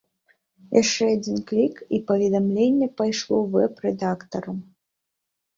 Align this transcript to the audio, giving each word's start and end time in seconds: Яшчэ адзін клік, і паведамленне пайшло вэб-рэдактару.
Яшчэ 0.81 1.03
адзін 1.17 1.37
клік, 1.51 1.75
і 1.97 1.99
паведамленне 2.07 2.87
пайшло 3.03 3.37
вэб-рэдактару. 3.57 4.53